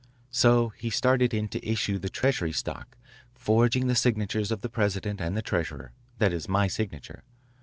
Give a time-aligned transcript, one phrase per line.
[0.31, 2.97] So he started in to issue the treasury stock,
[3.35, 7.23] forging the signatures of the president and the treasurer, that is, my signature.